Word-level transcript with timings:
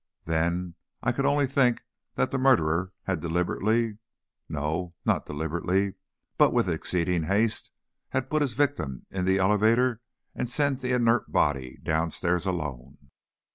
Then, 0.25 0.73
I 1.03 1.11
could 1.11 1.27
only 1.27 1.45
think 1.45 1.83
that 2.15 2.31
the 2.31 2.39
murderer 2.39 2.91
had 3.03 3.19
deliberately, 3.19 3.99
no, 4.49 4.95
not 5.05 5.27
deliberately, 5.27 5.93
but 6.39 6.51
with 6.51 6.67
exceeding 6.67 7.25
haste, 7.25 7.69
had 8.09 8.27
put 8.27 8.41
his 8.41 8.53
victim 8.53 9.05
in 9.11 9.25
the 9.25 9.37
elevator 9.37 10.01
and 10.33 10.49
sent 10.49 10.81
the 10.81 10.93
inert 10.93 11.31
body 11.31 11.77
downstairs 11.83 12.47
alone. 12.47 13.11